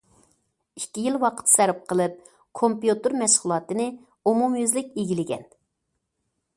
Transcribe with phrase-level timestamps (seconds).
[0.79, 2.17] ئىككى يىل ۋاقىت سەرپ قىلىپ،
[2.61, 3.87] كومپيۇتېر مەشغۇلاتىنى
[4.31, 5.47] ئومۇميۈزلۈك ئىگىلىگەن.